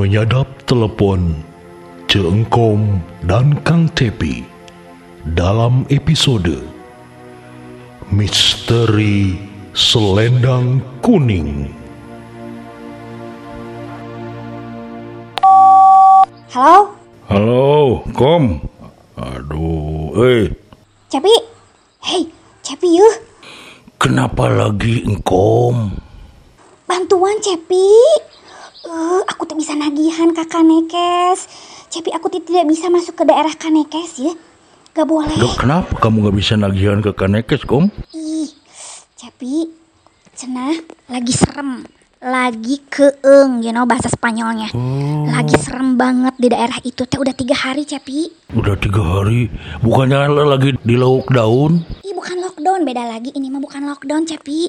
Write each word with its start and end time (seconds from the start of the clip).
menyadap 0.00 0.48
telepon 0.64 1.36
Ceengkom 2.08 3.04
dan 3.28 3.52
Kang 3.68 3.84
Tepi 3.92 4.40
dalam 5.36 5.84
episode 5.92 6.64
Misteri 8.08 9.36
Selendang 9.76 10.80
Kuning. 11.04 11.68
Halo, 16.48 16.96
Halo, 17.28 18.00
Kom. 18.16 18.56
Aduh, 19.20 20.16
eh, 20.16 20.48
Cepi. 21.12 21.34
Hei, 22.08 22.24
Cepi 22.64 22.88
yuh. 22.88 23.16
kenapa 24.00 24.48
lagi 24.48 25.04
engkom? 25.04 25.92
Bantuan 26.88 27.36
Cepi. 27.44 27.84
Eh, 28.80 29.20
aku 29.28 29.44
tak 29.44 29.60
bisa 29.60 29.76
nagihan 29.76 30.32
ke 30.32 30.40
Kanekes. 30.42 31.44
Cepi, 31.90 32.10
aku 32.10 32.32
ti- 32.32 32.40
tidak 32.40 32.64
bisa 32.64 32.88
masuk 32.88 33.12
ke 33.14 33.24
daerah 33.24 33.52
Kanekes 33.52 34.12
ya. 34.18 34.32
Gak 34.90 35.06
boleh. 35.06 35.36
Duh, 35.36 35.54
kenapa 35.54 36.00
kamu 36.00 36.24
nggak 36.24 36.36
bisa 36.36 36.56
nagihan 36.56 36.98
ke 36.98 37.12
Kanekes, 37.12 37.62
Kom? 37.62 37.92
Ih, 38.10 38.48
Cepi, 39.14 39.68
cenah 40.32 40.80
lagi 41.06 41.30
serem. 41.30 41.84
Lagi 42.20 42.84
keeng, 42.84 43.64
you 43.64 43.72
know 43.72 43.88
bahasa 43.88 44.12
Spanyolnya. 44.12 44.68
Lagi 45.24 45.56
serem 45.56 45.96
banget 45.96 46.36
di 46.36 46.52
daerah 46.52 46.76
itu. 46.82 47.08
Teh 47.08 47.16
udah 47.16 47.32
tiga 47.32 47.56
hari, 47.56 47.88
Cepi. 47.88 48.28
Udah 48.52 48.76
tiga 48.76 49.00
hari, 49.00 49.48
bukannya 49.80 50.28
lagi 50.28 50.76
di 50.78 51.00
lauk 51.00 51.32
daun? 51.32 51.80
Ih 52.04 52.12
bukan 52.12 52.44
lockdown, 52.44 52.84
beda 52.84 53.08
lagi. 53.08 53.32
Ini 53.32 53.48
mah 53.48 53.60
bukan 53.60 53.88
lockdown, 53.88 54.28
Cepi. 54.28 54.68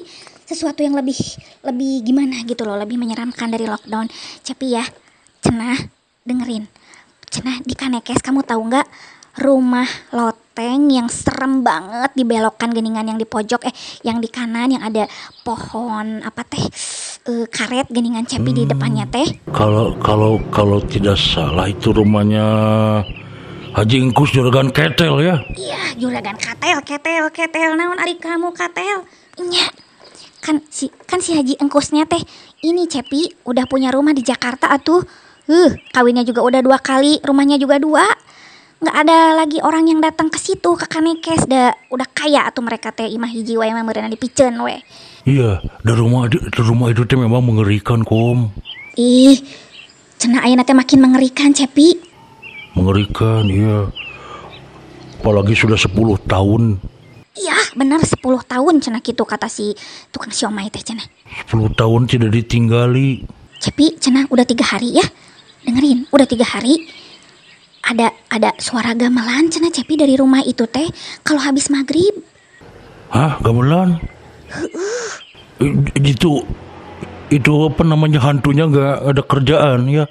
Sesuatu 0.52 0.84
yang 0.84 0.92
lebih 0.92 1.16
lebih 1.64 2.04
gimana 2.04 2.44
gitu 2.44 2.68
loh, 2.68 2.76
lebih 2.76 3.00
menyeramkan 3.00 3.48
dari 3.48 3.64
lockdown. 3.64 4.04
Cepi 4.44 4.76
ya, 4.76 4.84
cenah 5.40 5.80
dengerin. 6.28 6.68
Cenah 7.32 7.64
di 7.64 7.72
Kanekes 7.72 8.20
kamu 8.20 8.44
tahu 8.44 8.68
nggak 8.68 8.84
rumah 9.40 9.88
loteng 10.12 10.92
yang 10.92 11.08
serem 11.08 11.64
banget 11.64 12.12
di 12.12 12.28
belokan 12.28 12.68
geningan 12.68 13.08
yang 13.08 13.16
di 13.16 13.24
pojok 13.24 13.64
eh 13.64 13.74
yang 14.04 14.20
di 14.20 14.28
kanan 14.28 14.76
yang 14.76 14.84
ada 14.84 15.08
pohon 15.40 16.20
apa 16.20 16.44
teh 16.44 16.60
eh, 17.32 17.48
karet 17.48 17.88
geningan 17.88 18.28
Cepi 18.28 18.52
di 18.52 18.68
depannya 18.68 19.08
teh. 19.08 19.40
Kalau 19.56 19.96
kalau 20.04 20.36
kalau 20.52 20.84
tidak 20.84 21.16
salah 21.16 21.64
itu 21.64 21.96
rumahnya 21.96 22.44
Haji 23.72 24.04
Ingkus 24.04 24.36
Juragan 24.36 24.68
Ketel 24.68 25.16
ya? 25.24 25.40
Iya, 25.56 25.96
juragan 25.96 26.36
katel, 26.36 26.84
ketel, 26.84 27.32
ketel, 27.32 27.72
naon 27.72 27.96
ari 27.96 28.20
kamu 28.20 28.52
katel. 28.52 29.08
Nya. 29.48 29.64
Kan 30.42 30.58
si 30.66 30.90
kan 31.06 31.22
si 31.22 31.38
Haji 31.38 31.62
Engkusnya 31.62 32.02
teh 32.10 32.18
ini 32.66 32.90
Cepi 32.90 33.46
udah 33.46 33.62
punya 33.70 33.94
rumah 33.94 34.10
di 34.10 34.26
Jakarta 34.26 34.74
atuh. 34.74 35.06
Huh, 35.46 35.70
kawinnya 35.94 36.26
juga 36.26 36.42
udah 36.42 36.60
dua 36.62 36.78
kali, 36.82 37.22
rumahnya 37.22 37.62
juga 37.62 37.78
dua. 37.78 38.02
Nggak 38.82 38.96
ada 39.06 39.18
lagi 39.38 39.62
orang 39.62 39.86
yang 39.86 40.02
datang 40.02 40.26
ke 40.26 40.42
situ 40.42 40.74
ke 40.74 40.90
Kanekes, 40.90 41.46
da, 41.46 41.70
udah 41.86 42.06
kaya 42.10 42.50
atuh 42.50 42.66
mereka 42.66 42.90
teh 42.90 43.06
imah 43.06 43.30
hiji 43.30 43.54
wae 43.54 43.70
mah 43.70 43.86
meureunna 43.86 44.10
dipiceun 44.10 44.58
we. 44.58 44.82
Iya, 45.22 45.62
di 45.62 45.92
rumah 45.94 46.26
di 46.26 46.38
rumah 46.58 46.90
itu 46.90 47.06
teh 47.06 47.14
memang 47.14 47.46
mengerikan, 47.46 48.02
Kom. 48.02 48.50
Ih, 48.98 49.38
cenah 50.18 50.42
ayeuna 50.42 50.66
teh 50.66 50.74
makin 50.74 50.98
mengerikan 50.98 51.54
Cepi. 51.54 51.94
Mengerikan, 52.74 53.46
iya. 53.46 53.86
Apalagi 55.22 55.54
sudah 55.54 55.78
10 55.78 56.18
tahun 56.26 56.82
Iya, 57.32 57.56
bener 57.72 58.04
10 58.04 58.20
tahun 58.44 58.74
cenah 58.84 59.00
gitu 59.00 59.24
kata 59.24 59.48
si 59.48 59.72
tukang 60.12 60.28
siomay 60.28 60.68
teh 60.68 60.84
cenah. 60.84 61.04
10 61.48 61.72
tahun 61.72 62.04
tidak 62.04 62.28
ditinggali. 62.28 63.24
Cepi, 63.56 63.96
cenah 63.96 64.28
udah 64.28 64.44
tiga 64.44 64.68
hari 64.68 65.00
ya. 65.00 65.06
Dengerin, 65.64 66.04
udah 66.12 66.26
tiga 66.28 66.44
hari. 66.44 66.84
Ada 67.82 68.12
ada 68.28 68.50
suara 68.60 68.92
gamelan 68.94 69.48
cenah 69.48 69.72
Cepi 69.72 69.96
dari 69.96 70.14
rumah 70.14 70.44
itu 70.44 70.68
teh. 70.68 70.86
Kalau 71.24 71.40
habis 71.40 71.72
maghrib, 71.72 72.20
Hah, 73.12 73.40
gamelan? 73.40 74.00
I- 75.60 76.12
Itu 76.12 76.44
itu 77.32 77.52
apa 77.64 77.80
namanya 77.80 78.20
hantunya 78.20 78.68
nggak 78.68 78.94
ada 79.08 79.22
kerjaan 79.24 79.88
ya? 79.88 80.04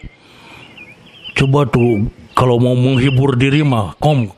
Coba 1.37 1.69
tuh 1.69 2.09
kalau 2.33 2.57
mau 2.57 2.73
menghibur 2.73 3.37
diri 3.37 3.61
mah, 3.61 3.93
kom. 4.01 4.29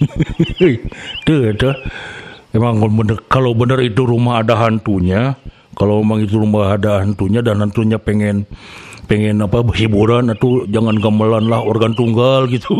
tuh, 1.26 1.52
tuh. 1.56 1.74
Emang 2.54 2.80
bener, 2.80 3.20
kalau 3.28 3.52
bener 3.52 3.84
itu 3.84 4.08
rumah 4.08 4.40
ada 4.40 4.56
hantunya, 4.56 5.36
kalau 5.76 6.00
memang 6.00 6.24
itu 6.24 6.40
rumah 6.40 6.76
ada 6.80 7.04
hantunya 7.04 7.44
dan 7.44 7.60
hantunya 7.60 8.00
pengen 8.00 8.48
pengen 9.06 9.38
apa 9.38 9.62
hiburan 9.70 10.34
atau 10.34 10.66
jangan 10.66 10.98
gamelan 10.98 11.46
lah 11.46 11.62
organ 11.62 11.94
tunggal 11.94 12.50
gitu 12.50 12.74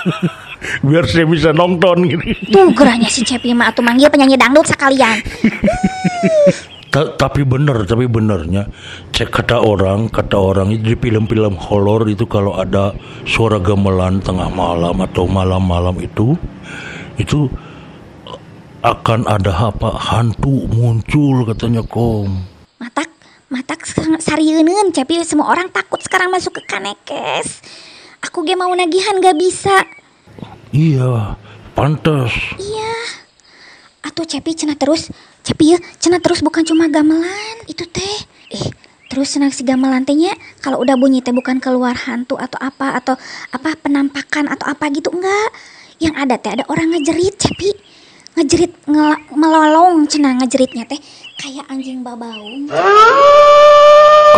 biar 0.86 1.02
saya 1.10 1.26
bisa 1.26 1.50
nonton 1.50 2.06
gitu 2.06 2.22
tuh 2.46 2.70
gerahnya 2.70 3.10
si 3.10 3.26
Cepi 3.26 3.50
mah 3.50 3.74
atuh 3.74 3.82
manggil 3.82 4.06
penyanyi 4.06 4.38
dangdut 4.38 4.70
sekalian. 4.70 5.18
Ta- 6.92 7.16
tapi 7.16 7.40
bener, 7.40 7.88
tapi 7.88 8.04
benernya 8.04 8.68
cek 9.16 9.32
kata 9.32 9.64
orang, 9.64 10.12
kata 10.12 10.36
orang 10.36 10.76
itu 10.76 10.92
di 10.92 10.96
film-film 11.00 11.56
horor 11.56 12.04
itu 12.04 12.28
kalau 12.28 12.52
ada 12.52 12.92
suara 13.24 13.56
gamelan 13.56 14.20
tengah 14.20 14.52
malam 14.52 15.00
atau 15.00 15.24
malam-malam 15.24 15.96
itu, 16.04 16.36
itu 17.16 17.48
akan 18.84 19.24
ada 19.24 19.72
apa 19.72 19.88
hantu 19.96 20.68
muncul 20.68 21.48
katanya 21.48 21.80
kom. 21.80 22.44
Matak 22.76 23.08
matak 23.48 23.88
sarieun 24.20 24.92
Cepi 24.92 25.24
semua 25.24 25.48
orang 25.48 25.72
takut 25.72 26.02
sekarang 26.04 26.28
masuk 26.28 26.60
ke 26.60 26.76
Kanekes. 26.76 27.64
Aku 28.20 28.44
ge 28.44 28.52
mau 28.52 28.68
nagihan 28.76 29.16
gak 29.16 29.40
bisa. 29.40 29.80
Iya, 30.76 31.40
pantas. 31.72 32.36
Iya. 32.60 33.21
Atuh 34.22 34.38
Cepi 34.38 34.54
cenah 34.54 34.78
terus, 34.78 35.10
Cepi 35.42 35.74
ya, 35.74 35.82
cenah 35.98 36.22
terus 36.22 36.46
bukan 36.46 36.62
cuma 36.62 36.86
gamelan 36.86 37.58
itu 37.66 37.82
teh. 37.90 38.18
Eh, 38.54 38.70
terus 39.10 39.34
cenah 39.34 39.50
si 39.50 39.66
gamelan 39.66 40.06
tehnya 40.06 40.30
kalau 40.62 40.78
udah 40.78 40.94
bunyi 40.94 41.18
teh 41.26 41.34
bukan 41.34 41.58
keluar 41.58 41.90
hantu 42.06 42.38
atau 42.38 42.54
apa 42.62 43.02
atau 43.02 43.18
apa 43.50 43.74
penampakan 43.82 44.46
atau 44.46 44.70
apa 44.70 44.94
gitu 44.94 45.10
enggak. 45.10 45.50
Yang 45.98 46.14
ada 46.14 46.34
teh 46.38 46.54
ada 46.54 46.62
orang 46.70 46.94
ngejerit 46.94 47.34
Cepi. 47.34 47.74
Ngejerit 48.38 48.70
ngela- 48.86 49.26
melolong 49.34 50.06
cenah 50.06 50.38
ngejeritnya 50.38 50.86
teh 50.86 51.02
kayak 51.42 51.66
anjing 51.66 52.06
babaung. 52.06 52.70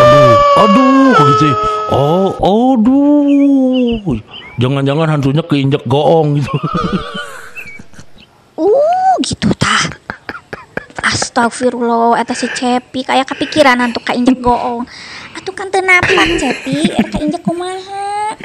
Aduh, 0.01 0.33
aduh, 0.65 1.13
gitu. 1.13 1.49
Oh, 1.93 2.33
aduh. 2.41 4.17
Jangan-jangan 4.57 5.13
hantunya 5.13 5.45
keinjak 5.45 5.85
goong 5.85 6.41
gitu. 6.41 6.49
Uh, 8.57 9.13
gitu. 9.21 9.54
Astagfirullah, 11.35 12.15
eta 12.23 12.31
si 12.31 12.47
Cepi 12.47 13.03
kayak 13.03 13.27
kepikiran 13.35 13.75
untuk 13.83 14.07
kainjek 14.07 14.39
goong. 14.39 14.87
Atuh 15.35 15.51
kan 15.51 15.67
teu 15.67 15.83
napan 15.83 16.39
Cepi, 16.39 16.95
eta 16.95 17.11
kainjek 17.11 17.43
kumaha. 17.43 18.39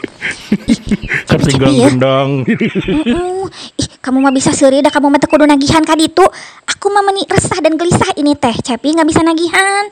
Ih, 0.65 0.73
Cepi, 1.29 1.53
Ketinggal 1.53 1.69
ya. 1.69 1.85
gendang. 1.93 2.29
Mm-mm. 2.49 3.45
Ih, 3.77 3.89
kamu 4.01 4.25
mah 4.25 4.33
bisa 4.33 4.49
seuri 4.57 4.81
dah 4.81 4.89
kamu 4.89 5.05
mah 5.13 5.21
kudu 5.21 5.45
nagihan 5.45 5.85
ka 5.85 5.93
ditu. 5.93 6.25
Aku 6.65 6.89
mah 6.89 7.05
meni 7.05 7.29
resah 7.29 7.61
dan 7.61 7.77
gelisah 7.77 8.09
ini 8.17 8.33
teh. 8.33 8.57
Cepi 8.57 8.97
nggak 8.97 9.05
bisa 9.05 9.21
nagihan. 9.21 9.85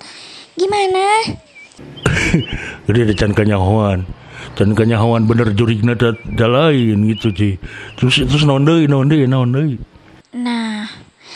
Gimana? 0.58 1.38
Jadi 2.90 2.98
ada 2.98 3.14
can 3.14 3.38
kanyahoan. 3.38 4.10
Can 4.58 4.74
kanyahoan 4.74 5.30
bener 5.30 5.54
jurigna 5.54 5.94
da, 5.94 6.18
da 6.34 6.50
lain 6.50 7.06
gitu 7.14 7.30
Ci. 7.30 7.62
Terus 8.02 8.26
terus 8.26 8.42
naon 8.42 8.66
deui 8.66 8.90
naon 8.90 9.06
deui 9.06 9.30
naon 9.30 9.54
deui. 9.54 9.78
Nah, 10.34 10.90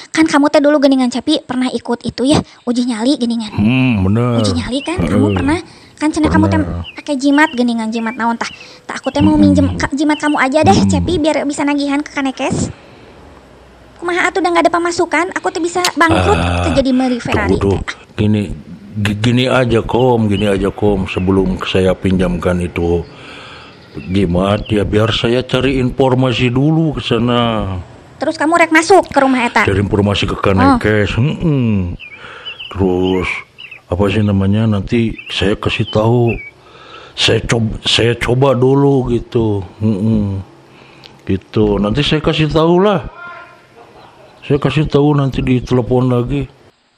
kan 0.09 0.25
kamu 0.25 0.49
teh 0.49 0.57
dulu 0.57 0.77
geningan 0.77 1.07
Cepi 1.07 1.39
pernah 1.39 1.69
ikut 1.69 2.01
itu 2.01 2.25
ya, 2.25 2.37
uji 2.63 2.83
nyali 2.83 3.13
geningan. 3.15 3.53
Hmm, 3.53 4.01
bener. 4.01 4.37
uji 4.37 4.51
nyali 4.51 4.79
kan 4.81 4.97
Heeh. 4.97 5.07
kamu 5.07 5.27
pernah 5.31 5.59
kan 5.95 6.09
cina 6.09 6.27
kamu 6.27 6.45
teh 6.47 6.59
pakai 6.95 7.15
jimat 7.15 7.49
geningan 7.51 7.87
jimat 7.87 8.13
naon 8.13 8.33
tah 8.33 8.49
tah 8.83 8.97
aku 8.97 9.07
teh 9.07 9.21
mau 9.21 9.35
minjem 9.35 9.77
ka- 9.77 9.91
jimat 9.91 10.17
kamu 10.17 10.33
aja 10.35 10.63
deh 10.63 10.73
cepi 10.87 11.15
biar 11.15 11.45
bisa 11.45 11.61
nagihan 11.61 12.01
ke 12.01 12.09
kanekes 12.09 12.73
kumaha 13.95 14.25
atuh 14.25 14.41
udah 14.41 14.49
nggak 14.49 14.65
ada 14.65 14.73
pemasukan 14.73 15.29
aku 15.31 15.47
teh 15.49 15.61
bisa 15.61 15.85
bangkrut 15.93 16.33
Ah, 16.35 16.65
teh 16.65 16.73
jadi 16.73 16.89
meri 16.89 17.21
Ferrari 17.21 17.53
Tuh, 17.53 17.61
tuh. 17.67 17.79
teh. 17.79 17.97
Gini 18.17 18.49
gi- 18.91 19.13
gini 19.15 19.45
aja 19.45 19.81
kom, 19.81 20.25
gini 20.25 20.49
aja 20.49 20.73
kom 20.73 21.05
sebelum 21.05 21.61
saya 21.61 21.93
pinjamkan 21.93 22.57
itu 22.59 23.05
jimat 24.03 24.65
ya 24.67 24.81
biar 24.81 25.11
saya 25.11 25.43
cari 25.43 25.77
informasi 25.77 26.49
dulu 26.49 26.97
ke 26.97 27.01
sana. 27.03 27.77
Terus 28.21 28.37
kamu 28.37 28.53
rek 28.61 28.69
masuk 28.69 29.09
ke 29.09 29.17
rumah 29.17 29.49
eta? 29.49 29.65
Cari 29.65 29.81
informasi 29.81 30.29
ke 30.29 30.37
Kanekes. 30.37 31.17
Mm-mm. 31.17 31.97
Terus 32.69 33.25
apa 33.89 34.03
sih 34.13 34.21
namanya 34.21 34.69
nanti 34.69 35.17
saya 35.33 35.57
kasih 35.57 35.89
tahu. 35.89 36.37
Saya 37.17 37.41
coba 37.41 37.81
saya 37.81 38.13
coba 38.13 38.53
dulu 38.53 39.09
gitu. 39.09 39.65
Mm-mm. 39.81 40.45
gitu. 41.25 41.81
Nanti 41.81 42.05
saya 42.05 42.21
kasih 42.21 42.53
tahu 42.53 42.77
lah 42.85 43.21
saya 44.41 44.57
kasih 44.57 44.89
tahu 44.89 45.13
nanti 45.13 45.39
di 45.45 45.61
telepon 45.61 46.09
lagi. 46.09 46.49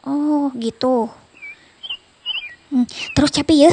Oh 0.07 0.47
gitu. 0.55 1.11
Hmm, 2.71 2.87
terus 3.13 3.29
Cepi 3.29 3.67
ya. 3.67 3.71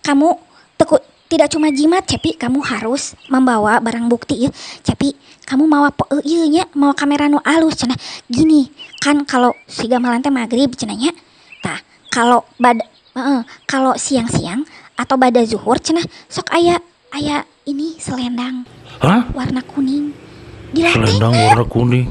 Kamu 0.00 0.38
teku 0.78 0.96
tidak 1.30 1.46
cuma 1.54 1.70
jimat 1.70 2.02
Cepi 2.02 2.34
kamu 2.34 2.58
harus 2.58 3.14
membawa 3.30 3.78
barang 3.78 4.10
bukti 4.10 4.44
ya 4.44 4.50
Cepi 4.82 5.14
kamu 5.46 5.70
mau 5.70 5.86
apa 5.86 6.02
eh, 6.18 6.22
iya 6.26 6.44
nya 6.50 6.64
mau 6.74 6.90
kamera 6.90 7.30
nu 7.30 7.38
alus 7.46 7.78
cenah 7.78 7.96
gini 8.26 8.66
kan 8.98 9.22
kalau 9.22 9.54
si 9.70 9.86
gamelan 9.86 10.20
teh 10.20 10.34
maghrib 10.34 10.74
cenahnya 10.74 11.14
tah 11.62 11.78
kalau 12.10 12.42
bad 12.58 12.82
eh, 13.14 13.42
kalau 13.70 13.94
siang-siang 13.94 14.66
atau 14.98 15.14
bada 15.14 15.40
zuhur 15.46 15.78
cenah 15.78 16.04
sok 16.26 16.50
aya 16.50 16.82
aya 17.14 17.46
ini 17.64 17.94
selendang 18.02 18.66
Hah? 18.98 19.30
warna 19.32 19.62
kuning 19.62 20.12
di 20.70 20.86
loteng 20.86 21.02
Selendang 21.02 21.34
warna 21.34 21.64
kuning. 21.66 22.06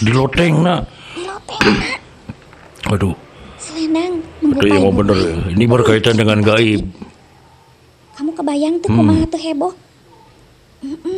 Di 0.00 0.10
loteng 0.14 0.54
nak. 0.62 0.86
di 1.18 1.22
loteng 1.26 1.76
Aduh, 2.86 3.14
selendang 3.58 4.22
menggepai 4.40 4.70
yang 4.72 4.84
mau 4.88 4.94
bener. 4.94 5.18
ya. 5.18 5.34
Ini 5.52 5.64
berkaitan 5.66 6.14
dengan 6.16 6.38
gaib. 6.40 6.86
Kamu 8.20 8.36
kebayang 8.36 8.74
tuh 8.78 8.92
Hmm. 8.92 8.98
kumaha 9.00 9.24
tuh 9.24 9.40
heboh 9.40 9.72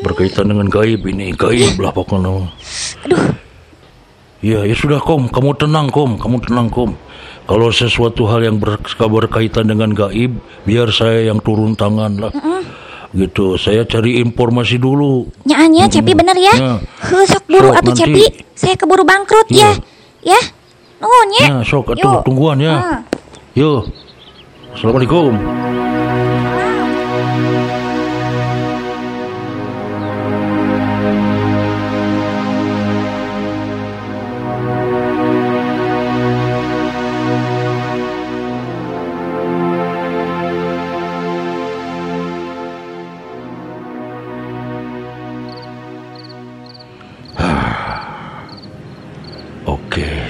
Berkaitan 0.02 0.50
dengan 0.50 0.66
gaib 0.66 1.02
ini. 1.04 1.30
Gaib 1.32 1.78
lah 1.78 1.90
pokoknya. 1.90 2.50
aduh 3.02 3.22
Ya, 4.42 4.66
ya 4.66 4.74
sudah 4.74 4.98
kom, 4.98 5.30
kamu 5.30 5.54
tenang 5.54 5.86
kom, 5.86 6.18
kamu 6.18 6.42
tenang 6.42 6.66
kom. 6.66 6.98
Kalau 7.46 7.70
sesuatu 7.70 8.26
hal 8.26 8.42
yang 8.42 8.58
ber- 8.58 8.82
berkaitan 8.82 9.70
dengan 9.70 9.94
gaib, 9.94 10.34
biar 10.62 10.90
saya 10.90 11.30
yang 11.30 11.38
turun 11.38 11.78
tangan 11.78 12.18
lah. 12.18 12.32
Gitu, 13.14 13.54
saya 13.54 13.86
cari 13.86 14.18
informasi 14.18 14.82
dulu. 14.82 15.30
Nyaannya 15.46 15.86
Cepi 15.86 16.10
bener 16.10 16.34
ya. 16.34 16.54
Ya. 16.58 16.72
Heuh, 17.06 17.22
sok 17.22 17.46
buru 17.46 17.70
Sok, 17.70 17.78
atuh 17.78 17.94
nanti. 17.94 18.02
Cepi. 18.02 18.24
Saya 18.58 18.74
keburu 18.74 19.06
bangkrut 19.06 19.46
Iya. 19.46 19.78
ya. 20.26 20.34
Ya. 20.34 20.40
Nuhun 20.98 21.28
ya. 21.38 21.44
Ya, 21.46 21.56
sok 21.62 21.94
atuh 21.94 22.26
tungguan 22.26 22.58
ya. 22.58 22.74
Ah. 22.74 22.98
Yo. 23.54 23.86
Assalamualaikum. 24.74 25.38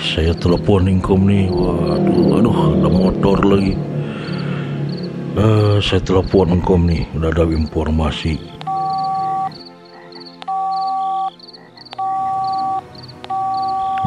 Saya 0.03 0.35
telepon 0.35 0.91
Inkom 0.91 1.31
nih. 1.31 1.47
Waduh, 1.47 2.43
aduh, 2.43 2.57
ada 2.75 2.89
motor 2.91 3.39
lagi. 3.47 3.75
Eh, 5.39 5.77
saya 5.79 6.03
telepon 6.03 6.59
Inkom 6.59 6.91
nih, 6.91 7.07
udah 7.15 7.31
ada 7.31 7.47
informasi. 7.47 8.35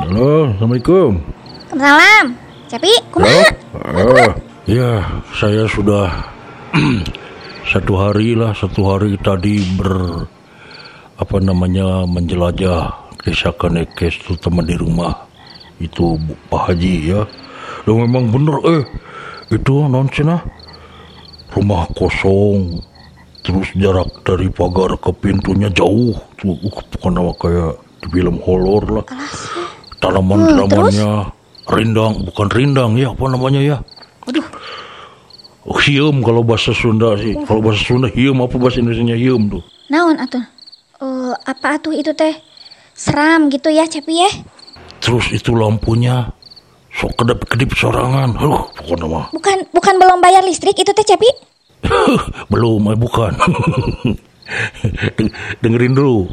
Halo, 0.06 0.52
Assalamualaikum. 0.52 1.12
Salam. 1.72 2.26
Cepi, 2.66 2.94
kumaha? 3.14 3.46
Ah, 3.78 4.32
ya, 4.68 5.06
saya 5.38 5.70
sudah 5.70 6.10
satu 7.72 7.94
hari 7.96 8.36
lah, 8.36 8.52
satu 8.52 8.82
hari 8.90 9.16
tadi 9.22 9.62
ber 9.78 10.26
apa 11.16 11.38
namanya 11.40 12.04
menjelajah 12.10 12.92
desa 13.24 13.54
Kanekes 13.56 14.26
terutama 14.26 14.66
di 14.66 14.76
rumah 14.76 15.25
itu 15.80 16.20
Pak 16.50 16.72
Haji 16.72 16.96
ya. 17.16 17.22
Dan 17.86 18.02
memang 18.02 18.34
bener 18.34 18.58
eh 18.66 18.84
itu 19.54 19.86
non 19.86 20.10
cenah 20.10 20.42
rumah 21.54 21.86
kosong 21.94 22.82
terus 23.46 23.70
jarak 23.78 24.10
dari 24.26 24.50
pagar 24.50 24.98
ke 24.98 25.14
pintunya 25.14 25.70
jauh 25.70 26.18
tuh 26.42 26.58
uh, 26.58 26.84
bukan 26.98 27.12
nama 27.14 27.32
kayak 27.38 27.78
di 28.02 28.08
film 28.10 28.42
horor 28.42 28.84
lah 28.90 29.06
tanaman 30.02 30.50
tanamannya 30.50 31.30
rindang 31.70 32.26
bukan 32.26 32.48
rindang 32.50 32.92
ya 32.98 33.14
apa 33.14 33.26
namanya 33.30 33.62
ya 33.62 33.78
Waduh, 34.26 34.42
Oh, 35.66 35.82
kalau 36.22 36.46
bahasa 36.46 36.78
Sunda 36.78 37.18
sih. 37.18 37.34
Kalau 37.42 37.58
bahasa 37.58 37.82
Sunda 37.82 38.06
hiam 38.06 38.38
apa 38.38 38.54
bahasa 38.62 38.82
Indonesia 38.82 39.18
hiam 39.18 39.50
tuh? 39.50 39.66
naon 39.90 40.18
atuh? 40.18 40.42
Eh, 41.02 41.34
apa 41.46 41.78
atuh 41.82 41.94
itu 41.94 42.14
teh? 42.14 42.38
Seram 42.94 43.50
gitu 43.50 43.74
ya 43.74 43.90
Cepi 43.90 44.14
ya. 44.26 44.30
Terus 45.06 45.30
itu 45.30 45.54
lampunya 45.54 46.34
sok 46.90 47.14
kedip-kedip 47.14 47.78
sorangan. 47.78 48.34
Aduh, 48.34 48.66
pokoknya 48.74 49.06
mah. 49.06 49.26
Bukan 49.30 49.70
bukan 49.70 49.94
belum 50.02 50.18
bayar 50.18 50.42
listrik 50.42 50.74
itu 50.74 50.90
teh 50.90 51.06
Cepi? 51.06 51.30
Belum, 52.50 52.82
eh, 52.90 52.98
bukan. 52.98 53.38
Deng- 55.14 55.34
Dengerin 55.62 55.94
dulu. 55.94 56.26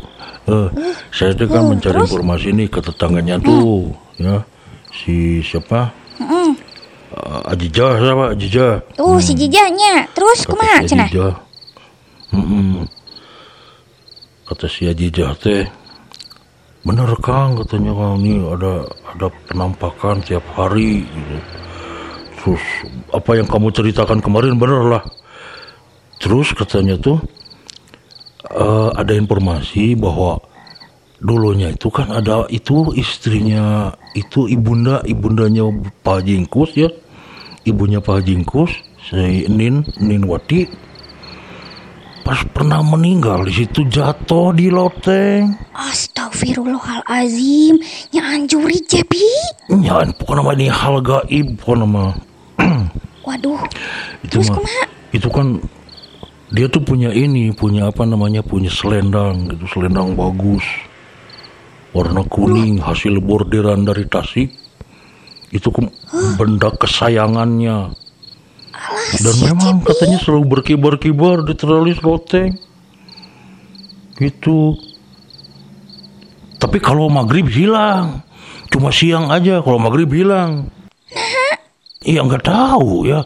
Eh, 0.49 0.69
saya 1.13 1.37
tuh 1.37 1.47
kan 1.47 1.69
mencari 1.69 2.01
informasi 2.01 2.51
nih 2.51 2.67
ke 2.67 2.81
tetangganya 2.81 3.37
tuh, 3.39 3.93
ya. 4.17 4.41
Si 4.91 5.45
siapa? 5.45 5.93
Eh, 6.19 6.53
Ajijah 7.53 7.93
siapa? 8.01 8.25
Ajijah. 8.33 8.73
Tuh 8.97 9.21
si 9.21 9.37
jijanya. 9.37 10.09
Terus 10.17 10.49
kumaha 10.49 10.81
cenah? 10.83 11.09
Kata 14.43 14.67
si 14.67 14.89
Ajijah 14.89 15.37
teh, 15.37 15.69
bener 16.83 17.11
Kang 17.23 17.59
katanya 17.63 17.95
Kang 17.95 18.23
ini 18.23 18.43
ada 18.43 18.87
ada 18.87 19.27
penampakan 19.51 20.19
tiap 20.23 20.43
hari 20.55 21.07
gitu. 21.07 21.37
Terus 22.43 22.65
apa 23.15 23.31
yang 23.39 23.47
kamu 23.47 23.71
ceritakan 23.71 24.19
kemarin 24.19 24.59
bener 24.59 24.83
lah. 24.99 25.05
Terus 26.19 26.51
katanya 26.55 26.99
tuh 26.99 27.23
eh, 28.51 28.91
ada 28.95 29.15
informasi 29.15 29.95
bahwa 29.95 30.43
dulunya 31.23 31.71
itu 31.71 31.87
kan 31.87 32.11
ada 32.11 32.51
itu 32.51 32.91
istrinya 32.99 33.95
itu 34.19 34.51
ibunda 34.51 35.07
ibundanya 35.07 35.71
Pak 36.03 36.27
Jingkus 36.27 36.75
ya 36.75 36.91
ibunya 37.63 38.03
Pak 38.03 38.27
Jingkus 38.27 38.75
si 39.07 39.47
Nin 39.47 39.87
Nin 40.03 40.27
Wati 40.27 40.67
pas 42.27 42.43
pernah 42.51 42.83
meninggal 42.83 43.47
di 43.47 43.55
situ 43.55 43.87
jatuh 43.87 44.51
di 44.51 44.67
loteng 44.67 45.55
Astagfirullahalazim. 46.43 47.79
Nya 48.11 48.23
anjuri 48.35 48.83
Cepi. 48.83 49.23
ya 49.87 50.03
bukan 50.19 50.35
nama 50.43 50.51
ini 50.59 50.67
hal 50.67 50.99
gaib 50.99 51.55
bukan 51.63 51.79
nama. 51.87 52.05
Waduh. 53.27 53.63
itu 54.27 54.43
Terus 54.43 54.51
mah 54.51 54.59
kumaha? 54.59 54.85
itu 55.15 55.29
kan 55.31 55.47
dia 56.51 56.67
tuh 56.67 56.83
punya 56.83 57.15
ini 57.15 57.55
punya 57.55 57.87
apa 57.89 58.03
namanya 58.03 58.43
punya 58.43 58.69
selendang 58.69 59.55
gitu 59.55 59.65
selendang 59.71 60.19
bagus. 60.19 60.67
Warna 61.95 62.27
kuning 62.27 62.83
hasil 62.83 63.23
bordiran 63.23 63.87
dari 63.87 64.03
Tasik. 64.11 64.51
Itu 65.53 65.71
ke- 65.71 65.93
benda 66.35 66.73
kesayangannya. 66.75 67.95
Dan 69.13 69.35
memang 69.45 69.85
katanya 69.85 70.19
selalu 70.19 70.59
berkibar-kibar 70.59 71.45
di 71.47 71.55
teralis 71.55 72.01
loteng. 72.03 72.57
Gitu 74.17 74.75
tapi 76.63 76.79
kalau 76.79 77.11
maghrib 77.11 77.51
hilang 77.51 78.23
cuma 78.71 78.95
siang 78.95 79.35
aja 79.35 79.59
kalau 79.67 79.83
maghrib 79.83 80.07
hilang 80.15 80.71
Iya 82.03 82.27
nggak 82.27 82.45
tahu 82.47 83.07
ya. 83.07 83.23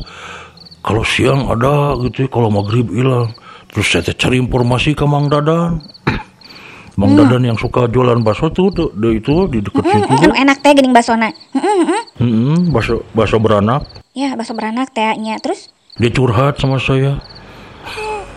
Kalau 0.84 1.02
siang 1.02 1.50
ada 1.50 1.98
gitu, 2.06 2.28
kalau 2.30 2.52
maghrib 2.52 2.86
hilang. 2.92 3.32
Terus 3.72 3.86
saya 3.90 4.14
cari 4.14 4.38
informasi 4.38 4.94
ke 4.94 5.02
Mang 5.08 5.26
Dadan. 5.32 5.82
Mang 7.00 7.18
Dadan 7.18 7.42
yang 7.42 7.58
suka 7.58 7.90
jualan 7.90 8.22
bakso 8.22 8.52
tuh, 8.52 8.70
tuh, 8.70 8.92
tuh, 8.94 9.12
itu 9.12 9.34
di 9.50 9.58
dekat 9.64 9.82
situ. 9.82 10.06
Hmm, 10.06 10.24
anu 10.30 10.34
enak 10.36 10.56
teh 10.62 10.72
geuning 10.76 10.94
basona. 10.94 11.32
Heeh, 11.32 11.76
heeh. 11.82 12.02
Hmm, 12.22 12.70
bakso 12.70 13.02
bakso 13.16 13.40
beranak. 13.42 13.82
Ya, 14.14 14.36
bakso 14.38 14.54
beranak 14.54 14.92
teh 14.94 15.16
nya. 15.18 15.40
Terus 15.42 15.72
Dia 15.96 16.12
curhat 16.12 16.60
sama 16.60 16.76
saya. 16.76 17.18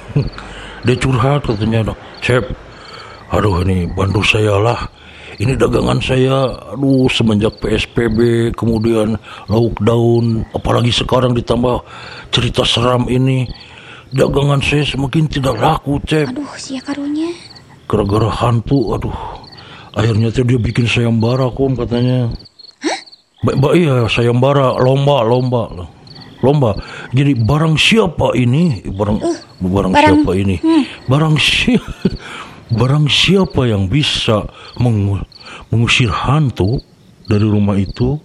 Dia 0.87 0.95
curhat 0.95 1.43
katanya, 1.43 1.91
Cep, 2.23 2.55
aduh 3.29 3.61
ini 3.63 3.85
bantu 3.87 4.21
saya 4.21 4.57
lah. 4.57 4.79
Ini 5.39 5.55
dagangan 5.55 6.03
saya, 6.03 6.51
aduh 6.75 7.07
semenjak 7.07 7.63
PSBB, 7.63 8.51
kemudian 8.59 9.15
lockdown, 9.47 10.43
apalagi 10.51 10.91
sekarang 10.91 11.31
ditambah 11.31 11.79
cerita 12.27 12.67
seram 12.67 13.07
ini. 13.07 13.47
Dagangan 14.11 14.59
saya 14.59 14.83
semakin 14.83 15.31
tidak 15.31 15.55
laku, 15.55 15.95
Cep. 16.03 16.33
aduh 16.35 16.49
sia 16.59 16.83
karunya. 16.83 17.31
Gara-gara 17.87 18.27
hantu, 18.27 18.99
aduh. 18.99 19.15
Akhirnya 19.95 20.27
tuh 20.29 20.43
dia 20.43 20.59
bikin 20.59 20.85
sayembara, 20.85 21.47
Kom, 21.55 21.77
katanya. 21.77 22.27
Ba 23.39 23.55
ba- 23.55 23.75
iya, 23.79 24.11
sayembara, 24.11 24.75
lomba, 24.75 25.23
lomba. 25.23 25.87
Lomba. 26.43 26.71
Jadi 27.15 27.35
barang 27.35 27.79
siapa 27.79 28.35
ini? 28.35 28.83
Barang 28.91 29.23
barang, 29.59 29.91
barang- 29.91 30.19
siapa 30.19 30.31
ini? 30.35 30.55
Barang 31.07 31.35
siapa? 31.39 31.87
Barang 32.69 33.09
siapa 33.09 33.65
yang 33.65 33.89
bisa 33.89 34.45
mengu- 34.77 35.25
mengusir 35.73 36.13
hantu 36.13 36.77
dari 37.25 37.45
rumah 37.45 37.73
itu 37.77 38.21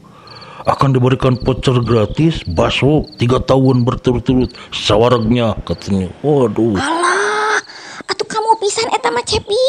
akan 0.64 0.96
diberikan 0.96 1.36
voucher 1.40 1.80
gratis 1.84 2.40
bakso 2.48 3.04
tiga 3.20 3.40
tahun 3.40 3.84
berturut-turut 3.84 4.52
sawaragnya 4.72 5.56
katanya. 5.64 6.08
Waduh. 6.24 6.76
Alah, 6.76 7.60
atuh 8.08 8.26
kamu 8.28 8.50
pisan 8.60 8.88
eta 8.92 9.12
mah 9.12 9.24
Cepi. 9.24 9.68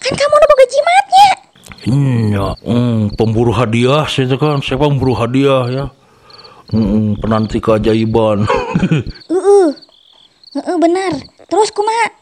Kan 0.00 0.12
kamu 0.16 0.32
udah 0.36 0.48
boga 0.48 0.66
jimatnya. 0.68 1.30
Iya, 1.88 2.46
hmm, 2.64 3.16
pemburu 3.16 3.52
hadiah 3.52 4.04
saya 4.04 4.36
kan, 4.36 4.60
saya 4.60 4.76
pemburu 4.80 5.16
hadiah 5.16 5.64
ya. 5.68 5.84
Hmm, 6.68 7.16
penanti 7.16 7.60
keajaiban. 7.64 8.44
Heeh. 9.32 9.68
Heeh 10.52 10.76
benar. 10.76 11.12
Terus 11.48 11.72
kumaha? 11.72 12.17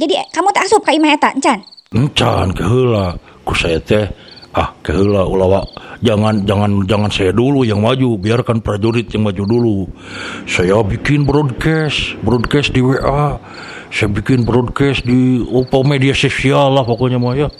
Jadi 0.00 0.16
kamu 0.32 0.48
tak 0.56 0.64
asup 0.64 0.80
ka 0.80 0.96
imah 0.96 1.12
eta, 1.12 1.28
encan? 1.36 1.60
Encan 1.92 2.56
keheula 2.56 3.20
ku 3.44 3.52
saya 3.52 3.76
teh 3.84 4.08
ah 4.56 4.72
keheula 4.80 5.28
ulah 5.28 5.60
jangan 6.00 6.40
jangan 6.48 6.88
jangan 6.88 7.10
saya 7.12 7.36
dulu 7.36 7.68
yang 7.68 7.84
maju. 7.84 8.16
Biarkan 8.16 8.64
prajurit 8.64 9.12
yang 9.12 9.28
maju 9.28 9.42
dulu. 9.44 9.76
Saya 10.48 10.80
bikin 10.80 11.28
broadcast 11.28 12.16
broadcast 12.24 12.72
di 12.72 12.80
WA 12.80 13.36
saya 13.92 14.08
bikin 14.08 14.48
broadcast 14.48 15.04
di 15.04 15.44
apa 15.44 15.78
media 15.84 16.16
sosial 16.16 16.72
lah 16.72 16.88
pokoknya 16.88 17.20
mah 17.20 17.36
ya. 17.36 17.52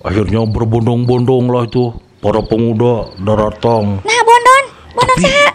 Akhirnya 0.00 0.48
berbondong-bondong 0.48 1.52
lah 1.52 1.68
itu 1.68 1.92
para 2.24 2.40
pemuda 2.40 3.12
datang. 3.20 4.00
Nah, 4.00 4.22
Bondon. 4.24 4.62
Bondon 4.96 5.16
Tapi- 5.20 5.52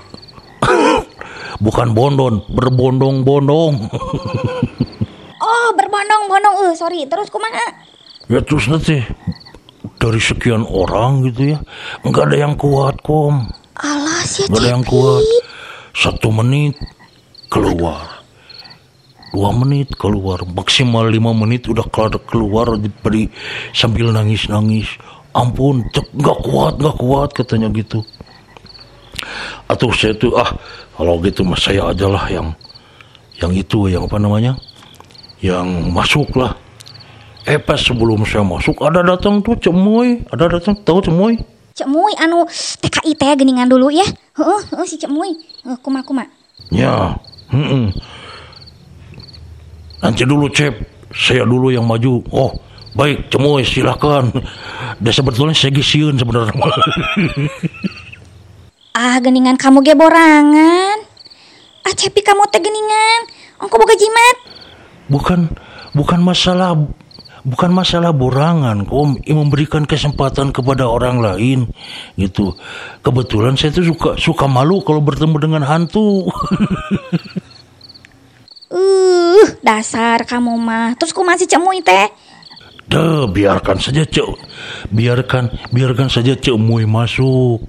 bukan 1.66 1.88
bondon 1.92 2.34
berbondong-bondong 2.54 3.74
Oh, 5.70 5.74
berbondong-bondong. 5.78 6.74
Eh, 6.74 6.74
sorry. 6.74 7.06
Terus 7.06 7.30
kumaha? 7.30 7.86
ya 8.30 8.46
terus 8.46 8.70
nanti 8.70 9.02
dari 9.98 10.22
sekian 10.22 10.62
orang 10.70 11.26
gitu 11.26 11.58
ya 11.58 11.60
nggak 12.06 12.30
ada 12.30 12.38
yang 12.46 12.54
kuat 12.54 13.02
kom 13.02 13.50
Alah, 13.80 14.22
si 14.28 14.44
Gak 14.46 14.60
ada 14.60 14.76
yang 14.76 14.84
kuat. 14.84 15.24
Satu 15.96 16.36
menit 16.36 16.76
keluar. 17.48 18.28
Dua 19.32 19.56
menit 19.56 19.96
keluar. 19.96 20.44
Maksimal 20.44 21.08
lima 21.08 21.32
menit 21.32 21.64
udah 21.72 21.88
keluar, 21.88 22.20
keluar 22.28 22.68
diberi 22.76 23.32
sambil 23.72 24.12
nangis-nangis. 24.12 25.00
Ampun, 25.32 25.88
cek 25.96 26.12
nggak 26.12 26.40
kuat, 26.44 26.76
nggak 26.76 26.98
kuat 27.00 27.30
katanya 27.32 27.72
gitu. 27.72 28.04
Atau 29.72 29.96
saya 29.96 30.12
tuh 30.12 30.36
ah 30.36 30.52
kalau 31.00 31.24
gitu 31.24 31.48
mas 31.48 31.64
saya 31.64 31.88
aja 31.88 32.12
lah 32.12 32.28
yang 32.28 32.52
yang 33.40 33.56
itu 33.56 33.88
yang 33.88 34.04
apa 34.12 34.20
namanya 34.20 34.60
yang 35.40 35.92
masuk 35.92 36.36
lah. 36.36 36.56
Eh 37.48 37.58
pas 37.58 37.80
sebelum 37.80 38.28
saya 38.28 38.44
masuk 38.44 38.84
ada 38.84 39.02
datang 39.02 39.40
tuh 39.40 39.56
cemoy, 39.58 40.22
ada 40.30 40.52
datang 40.52 40.76
tahu 40.84 41.00
cemoy? 41.02 41.40
Cek 41.80 41.88
Muy 41.88 42.12
anu 42.20 42.44
TKI 42.84 43.16
teh 43.16 43.32
geningan 43.40 43.72
dulu 43.72 43.88
ya. 43.88 44.04
Heeh, 44.36 44.62
heeh 44.76 44.86
si 44.86 45.00
Cek 45.00 45.08
Muy. 45.08 45.32
Heeh, 45.64 45.78
kuma-kuma. 45.80 46.28
Ya, 46.70 47.16
mm 47.50 47.96
nanti 50.00 50.24
dulu 50.24 50.48
cep, 50.48 50.80
saya 51.12 51.44
dulu 51.44 51.72
yang 51.76 51.84
maju. 51.84 52.24
Oh, 52.32 52.52
baik, 52.96 53.32
cemoy 53.32 53.64
silakan. 53.68 54.32
Dan 55.00 55.12
sebetulnya 55.12 55.56
saya 55.56 55.72
gisiun 55.72 56.20
sebenarnya. 56.20 56.56
Ah, 59.00 59.16
geningan 59.24 59.56
kamu 59.56 59.80
ge 59.80 59.96
borangan. 59.96 60.98
Ah, 61.88 61.94
Cepi 61.96 62.20
kamu 62.20 62.52
teh 62.52 62.60
geningan. 62.60 63.32
Ongko 63.64 63.80
boga 63.80 63.96
jimat. 63.96 64.36
Bukan, 65.10 65.52
bukan 65.98 66.20
masalah, 66.24 66.78
bukan 67.44 67.72
masalah 67.74 68.16
borangan, 68.16 68.88
kom. 68.88 69.20
Memberikan 69.26 69.84
kesempatan 69.84 70.56
kepada 70.56 70.88
orang 70.88 71.20
lain, 71.20 71.68
gitu. 72.16 72.56
Kebetulan 73.04 73.58
saya 73.60 73.76
tuh 73.76 73.90
suka 73.90 74.10
suka 74.16 74.46
malu 74.48 74.80
kalau 74.86 75.02
bertemu 75.04 75.36
dengan 75.42 75.64
hantu. 75.68 76.30
Uh, 78.70 79.50
dasar 79.66 80.30
kamu 80.30 80.54
mah. 80.54 80.94
Terus 80.94 81.10
ku 81.10 81.26
masih 81.26 81.50
Cek 81.50 81.58
Muy 81.58 81.82
teh. 81.82 82.06
Dah, 82.90 83.30
biarkan 83.30 83.78
saja 83.78 84.02
cek, 84.02 84.26
biarkan, 84.90 85.70
biarkan 85.70 86.10
saja 86.10 86.34
cek 86.34 86.58
Mui 86.58 86.90
masuk. 86.90 87.62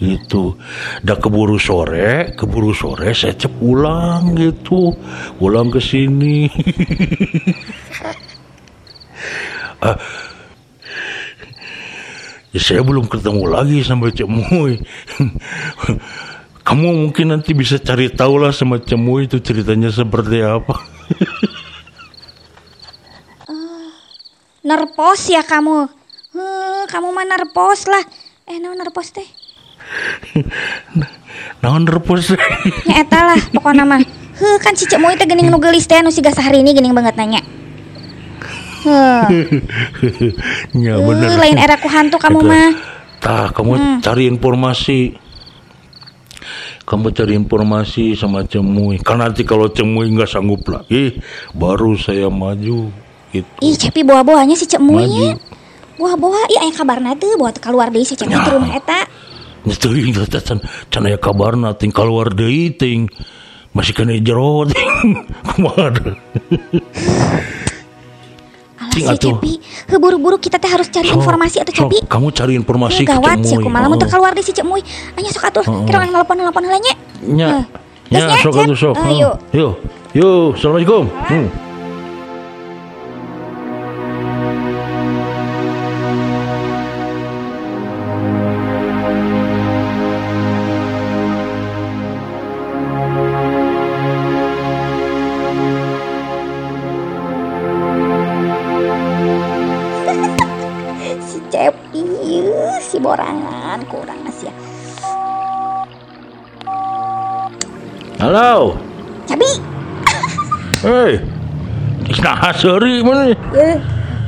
Gitu. 0.00 0.56
Dah 1.04 1.20
keburu 1.20 1.60
sore, 1.60 2.32
keburu 2.32 2.72
sore 2.72 3.12
saya 3.12 3.36
cek 3.36 3.60
pulang 3.60 4.32
gitu, 4.32 4.96
pulang 5.36 5.68
ke 5.68 5.80
sini. 5.80 6.48
Ah, 9.80 9.96
ya 12.52 12.60
saya 12.60 12.84
belum 12.84 13.08
ketemu 13.08 13.48
lagi 13.48 13.80
sama 13.80 14.12
Cek 14.12 14.28
Mui. 14.28 14.76
Kamu 16.68 17.08
mungkin 17.08 17.32
nanti 17.32 17.56
bisa 17.56 17.80
cari 17.80 18.12
tahu 18.12 18.44
lah 18.44 18.52
sama 18.52 18.76
Cek 18.76 19.00
Mui 19.00 19.24
itu 19.24 19.40
ceritanya 19.40 19.88
seperti 19.88 20.44
apa. 20.44 20.76
Nerpos 24.60 25.32
ya 25.32 25.40
kamu. 25.40 25.88
Heh, 26.36 26.84
kamu 26.92 27.08
mah 27.16 27.24
nerpos 27.24 27.88
lah. 27.88 28.04
Eh, 28.44 28.60
naon 28.60 28.76
nerpos 28.76 29.08
teh? 29.08 29.24
Naon 31.62 31.84
repos 31.84 32.32
Nya 32.88 33.04
eta 33.04 33.34
lah 33.34 33.40
pokokna 33.52 33.84
mah. 33.84 34.00
Heh, 34.40 34.56
kan 34.64 34.72
si 34.72 34.88
Cek 34.88 34.96
Muy 34.96 35.16
teh 35.20 35.28
geuning 35.28 35.52
nu 35.52 35.60
geulis 35.60 35.84
teh 35.84 36.00
siga 36.08 36.32
sahari 36.32 36.64
ini 36.64 36.72
geuning 36.72 36.96
banget 36.96 37.14
nanya. 37.20 37.40
Ya 40.72 40.96
bener. 40.96 41.36
lain 41.36 41.60
era 41.60 41.76
ku 41.76 41.88
hantu 41.92 42.16
kamu 42.16 42.40
Itu. 42.40 42.48
mah. 42.48 42.68
Tah, 43.20 43.52
kamu 43.52 44.00
cari 44.00 44.24
informasi. 44.24 45.12
Kamu 46.88 47.12
cari 47.12 47.36
informasi 47.36 48.16
sama 48.16 48.48
Cemui. 48.48 48.96
Kan 49.04 49.20
nanti 49.20 49.44
kalau 49.44 49.68
Cemui 49.68 50.08
nggak 50.08 50.32
sanggup 50.32 50.64
lagi, 50.72 51.20
baru 51.52 52.00
saya 52.00 52.32
maju. 52.32 52.88
Gitu. 53.30 53.50
Ih, 53.60 53.76
Cepi 53.76 54.00
bawa-bawanya 54.02 54.56
si 54.56 54.64
nya. 54.66 55.36
Bawa-bawa, 56.00 56.48
iya 56.48 56.64
aya 56.64 56.72
kabarna 56.72 57.12
teh 57.12 57.28
bawa 57.36 57.52
teu 57.52 57.60
keluar 57.60 57.92
deui 57.92 58.08
si 58.08 58.16
Ya. 58.16 58.40
ke 58.40 58.50
rumah 58.56 58.72
eta. 58.72 59.04
Can 59.60 60.58
can 60.88 61.02
aya 61.04 61.18
kabarna 61.20 61.76
ting 61.76 61.92
keluar 61.92 62.32
deui 62.32 62.72
ting. 62.72 63.08
Masih 63.70 63.94
kena 63.94 64.16
jero 64.18 64.66
ting. 64.66 65.24
Kumaha 65.54 65.94
deh. 65.94 66.14
Alah 68.80 68.90
Ting 68.90 69.04
si 69.04 69.12
atuh. 69.12 69.36
Cepi, 69.36 69.52
heuh 69.60 70.00
buru-buru 70.00 70.40
kita 70.40 70.56
teh 70.56 70.66
harus 70.66 70.88
cari 70.88 71.06
Sok, 71.06 71.20
informasi 71.20 71.56
atuh 71.60 71.74
sok, 71.76 71.92
Cepi. 71.92 71.98
kamu 72.08 72.26
cari 72.32 72.52
informasi 72.56 73.02
ke 73.04 73.12
Gawat 73.12 73.44
sih 73.44 73.60
aku 73.60 73.68
malah 73.68 73.86
Oh. 73.86 73.92
mun 73.92 74.00
teu 74.00 74.08
keluar 74.08 74.32
deui 74.32 74.42
si 74.42 74.56
Cek 74.56 74.64
Muy. 74.64 74.80
Anya 75.14 75.30
sok 75.30 75.44
atuh, 75.52 75.62
Heeh. 75.62 75.84
kira 75.84 75.96
orang 76.00 76.10
nelpon-nelpon 76.10 76.62
heula 76.64 76.80
nya. 76.80 76.94
Nya. 77.22 77.48
Heh. 77.52 77.64
Ya, 78.10 78.26
Terus, 78.26 78.42
sok 78.42 78.54
atuh 78.64 78.76
sok. 78.76 78.94
Yuk. 79.14 79.34
Yuk. 79.54 79.72
Yuk, 80.10 80.58
Assalamualaikum. 80.58 81.04
Halo. 108.20 108.76
Cepi, 109.24 109.48
Hei. 110.84 111.16
Nah, 112.20 112.52
seri 112.52 113.00
mana? 113.00 113.32
yeuh, 113.32 113.80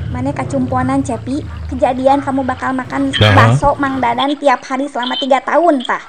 mana 0.08 0.32
kacumponan 0.32 1.04
Cepi? 1.04 1.44
Kejadian 1.68 2.24
kamu 2.24 2.40
bakal 2.40 2.72
makan 2.72 3.12
Nah. 3.20 3.36
bakso 3.36 3.76
Mang 3.76 4.00
Dadan 4.00 4.32
tiap 4.40 4.64
hari 4.64 4.88
selama 4.88 5.12
tiga 5.20 5.44
tahun 5.44 5.84
tah. 5.84 6.00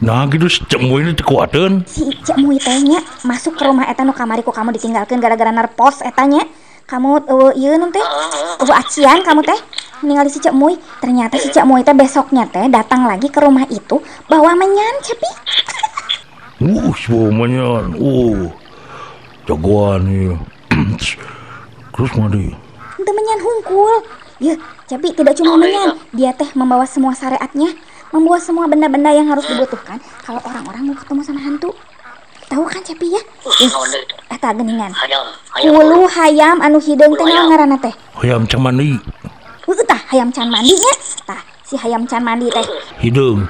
Nah, 0.00 0.32
gitu 0.32 0.48
cemu 0.48 0.96
ini 0.96 1.12
dikuatin. 1.12 1.84
Si 1.84 2.08
Cek 2.24 2.40
Muy 2.40 2.56
tehnya 2.56 3.04
masuk 3.28 3.52
ke 3.52 3.68
rumah 3.68 3.84
eta 3.84 4.00
nu 4.00 4.16
kamari 4.16 4.40
ku 4.40 4.48
kamu 4.48 4.72
ditinggalkan 4.80 5.20
gara-gara 5.20 5.52
nerpos 5.52 6.00
etanya. 6.00 6.48
Kamu 6.88 7.28
uh, 7.28 7.52
ieu 7.52 7.76
nu 7.76 7.92
teh, 7.92 8.00
uh, 8.00 8.80
acian 8.80 9.20
kamu 9.20 9.44
teh 9.44 9.60
ningali 10.08 10.32
si 10.32 10.40
Cek 10.40 10.56
Muy. 10.56 10.80
Ternyata 11.04 11.36
si 11.36 11.52
Cek 11.52 11.68
Muy 11.68 11.84
teh 11.84 11.92
besoknya 11.92 12.48
teh 12.48 12.64
datang 12.72 13.04
lagi 13.04 13.28
ke 13.28 13.44
rumah 13.44 13.68
itu 13.68 14.00
bawa 14.24 14.56
menyan 14.56 15.04
Cepi. 15.04 15.28
Uh, 16.60 16.92
semuanya. 16.92 17.88
Uh, 17.96 18.52
jagoan 19.48 20.04
ya. 20.06 20.36
Terus 21.96 22.12
mana 22.16 22.36
dia? 22.36 22.52
Itu 23.00 23.10
menyan 23.16 23.40
hungkul. 23.40 23.94
Ya, 24.40 24.54
Cepi 24.88 25.12
tidak 25.12 25.36
cuma 25.36 25.60
menyan, 25.60 26.00
dia 26.16 26.32
teh 26.32 26.48
membawa 26.56 26.88
semua 26.88 27.12
syariatnya, 27.12 27.76
membawa 28.08 28.40
semua 28.40 28.64
benda-benda 28.64 29.12
yang 29.12 29.28
harus 29.28 29.44
dibutuhkan 29.44 30.00
kalau 30.24 30.40
orang-orang 30.48 30.88
mau 30.88 30.96
ketemu 30.96 31.20
sama 31.20 31.40
hantu. 31.44 31.76
Tahu 32.48 32.64
kan 32.64 32.80
Cepi 32.80 33.12
ya? 33.12 33.20
Eh, 33.20 33.70
eta 34.32 34.56
geningan. 34.56 34.96
Hulu 35.60 36.08
hayam 36.08 36.56
anu 36.64 36.80
hideung 36.80 37.14
teh 37.20 37.26
naon 37.28 37.52
ngaranna 37.52 37.76
teh? 37.84 37.92
Ayam 38.24 38.48
cemani. 38.48 38.96
Heuh 39.68 39.84
tah 39.84 40.00
hayam 40.08 40.32
can 40.32 40.48
mandi 40.48 40.74
nya. 40.74 40.94
Tah, 41.28 41.40
si 41.62 41.76
hayam 41.76 42.08
can 42.08 42.24
mandi 42.24 42.48
teh. 42.50 42.64
Hidung. 42.98 43.44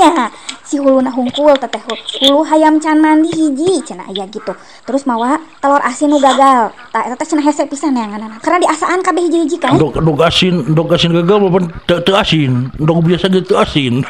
nya 0.00 0.32
si 0.66 0.82
hulu 0.82 0.98
nah 0.98 1.14
hungkul 1.14 1.54
teteh 1.54 1.78
hulu 2.26 2.42
hayam 2.42 2.82
can 2.82 2.98
mandi 2.98 3.30
hiji 3.30 3.78
cenah 3.86 4.10
aya 4.10 4.26
gitu 4.26 4.50
terus 4.82 5.06
mawa 5.06 5.38
telur 5.62 5.78
asin 5.86 6.10
nu 6.10 6.18
gagal 6.18 6.74
tak 6.90 7.14
teteh 7.14 7.26
cenah 7.30 7.44
hese 7.46 7.62
pisan 7.70 7.94
ya 7.94 8.10
nganana 8.10 8.42
karena 8.42 8.66
di 8.66 8.68
asaan 8.68 8.98
kabeh 8.98 9.22
hiji-hiji 9.30 9.56
kan 9.62 9.78
Dok 9.78 10.02
dok 10.02 10.26
asin, 10.26 10.74
dok 10.74 10.90
asin 10.90 11.14
gagal 11.14 11.38
maupun 11.38 11.70
teu 11.86 12.02
teu 12.02 12.18
asin. 12.18 12.66
Dok 12.82 12.98
biasa 13.06 13.30
gitu 13.30 13.54
asin. 13.54 14.02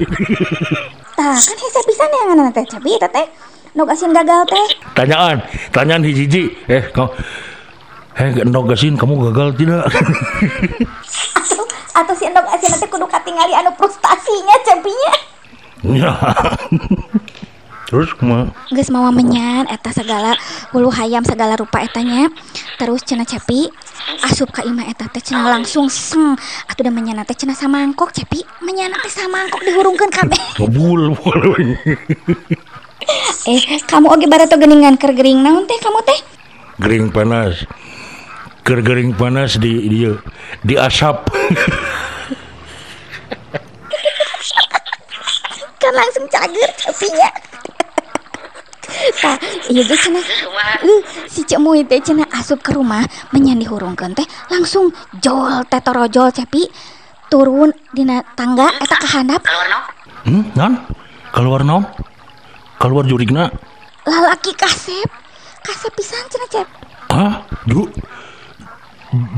tah 1.18 1.36
kan 1.36 1.56
hese 1.60 1.80
pisan 1.84 2.08
ya 2.08 2.22
nganana 2.32 2.50
teh 2.56 2.64
cabi 2.64 2.96
teteh 2.96 3.26
nu 3.76 3.84
asin 3.84 4.16
gagal 4.16 4.40
teh 4.48 4.66
Tanyaan, 4.96 5.44
tanyaan 5.76 6.00
hiji-hiji. 6.00 6.56
Eh, 6.72 6.88
kau 6.96 7.12
Eh, 8.16 8.32
dok 8.48 8.72
asin 8.72 8.96
kamu 8.96 9.28
gagal 9.28 9.52
tidak? 9.60 9.84
atau 11.36 11.64
atau 11.92 12.14
si 12.16 12.24
endog 12.24 12.48
asin 12.48 12.72
teh 12.72 12.88
kudu 12.88 13.04
katingali 13.04 13.52
anu 13.52 13.68
frustasinya 13.76 14.56
cabinya 14.64 15.35
ya. 15.84 16.16
Terus 17.86 18.10
kumaha? 18.18 18.50
geus 18.74 18.90
mawa 18.90 19.14
menyan 19.14 19.62
eta 19.70 19.94
segala 19.94 20.34
hulu 20.74 20.90
hayam 20.90 21.22
segala 21.22 21.54
rupa 21.54 21.86
etanya 21.86 22.26
terus 22.82 23.06
cenah 23.06 23.22
cepi 23.22 23.70
asup 24.26 24.50
ka 24.50 24.66
imah 24.66 24.90
eta 24.90 25.06
teh 25.06 25.22
cenah 25.22 25.54
langsung 25.54 25.86
seng 25.86 26.34
atuh 26.66 26.82
da 26.82 26.90
menyan 26.90 27.22
teh 27.22 27.38
cenah 27.38 27.54
samangkok 27.54 28.10
cepi 28.10 28.42
menyan 28.58 28.90
teh 28.90 29.06
samangkok 29.06 29.62
dihurungkeun 29.62 30.10
kabeh 30.10 30.42
Ngebul. 30.58 31.14
eh 33.54 33.78
kamu 33.86 34.10
oge 34.10 34.26
barato 34.26 34.58
geningan 34.58 34.98
keur 34.98 35.14
gering 35.14 35.46
naon 35.46 35.62
teh 35.70 35.78
kamu 35.78 36.02
teh 36.02 36.18
Gering 36.76 37.08
panas. 37.08 37.64
Ker 38.66 38.84
gering 38.84 39.16
panas 39.16 39.56
di 39.56 39.88
dia 39.88 40.20
di 40.60 40.76
asap. 40.76 41.24
Langsung 45.96 46.28
cager 46.28 46.70
cepinya 46.80 47.30
Tah, 49.20 49.36
iya 49.68 49.82
geus 49.82 49.98
cenah. 49.98 50.22
Uh, 50.80 51.02
si 51.26 51.42
Cek 51.42 51.58
Mui 51.58 51.82
teh 51.84 51.98
cenah 51.98 52.24
asup 52.32 52.62
ke 52.62 52.70
rumah 52.72 53.02
menyan 53.34 53.58
dihurungkeun 53.58 54.14
teh 54.14 54.24
langsung 54.48 54.94
jol 55.18 55.66
teh 55.66 55.82
torojol 55.82 56.30
cepi 56.30 56.64
turun 57.26 57.74
dina 57.90 58.22
tangga 58.38 58.70
eta 58.78 58.96
ka 58.96 59.08
handap 59.10 59.42
Hmm, 60.22 60.48
nan? 60.54 60.86
Keluar 61.34 61.66
naon? 61.66 61.82
Keluar 62.78 63.04
jurigna? 63.04 63.50
lalaki 64.06 64.54
kasep 64.54 65.10
kasep 65.66 65.92
pisan 65.98 66.24
cenah 66.30 66.48
cep 66.48 66.66
Hah? 67.10 67.34
Ju 67.66 67.90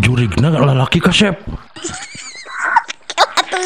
jurigna 0.04 0.52
lalaki 0.52 1.00
kasep. 1.00 1.34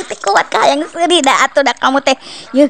teh. 0.01 0.17
Kuat 0.17 0.49
ka 0.49 0.65
yang 0.73 0.81
seuri 0.89 1.21
da 1.21 1.45
atuh 1.45 1.61
da 1.61 1.77
kamu 1.77 2.01
teh. 2.01 2.17
Ye 2.57 2.69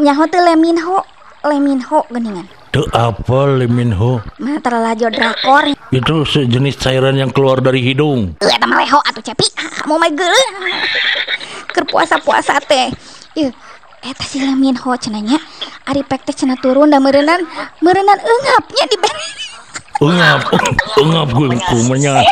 nyaho 0.00 0.24
teh 0.32 0.40
leminho 0.40 1.04
leminho 1.44 2.08
geningan. 2.08 2.48
Teu 2.70 2.86
apa 2.94 3.50
Leminho? 3.58 4.22
mah 4.38 4.62
terlajo 4.62 5.10
drakor. 5.10 5.74
Itu 5.90 6.22
sejenis 6.22 6.78
cairan 6.78 7.18
yang 7.18 7.34
keluar 7.34 7.58
dari 7.58 7.82
hidung. 7.82 8.38
Eh, 8.38 8.46
eta 8.46 8.62
mah 8.62 8.78
leho 8.78 9.02
atuh 9.02 9.18
cepi. 9.18 9.42
Ah, 9.58 9.66
kamu 9.82 9.98
mah 9.98 10.10
geuleuh 10.14 10.50
keur 11.74 11.84
puasa-puasa 11.90 12.62
teh. 12.62 12.94
Ye 13.34 13.50
eta 14.06 14.22
si 14.22 14.38
leminho 14.38 14.94
cenanya. 15.02 15.42
Ari 15.90 16.06
pek 16.06 16.22
teh 16.22 16.30
cenah 16.30 16.62
turun 16.62 16.94
da 16.94 17.02
meureunnan 17.02 17.42
meureunnan 17.82 18.18
eungapnya 18.22 18.84
di 18.86 18.96
ben 19.02 19.18
Engap, 20.00 20.48
engap 20.96 21.28
gue 21.36 21.60
kumanya. 21.68 22.12